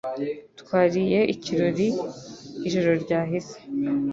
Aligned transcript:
twariye 0.61 1.19
ikirori 1.33 1.87
ijoro 2.67 2.91
ryahise 3.03 3.57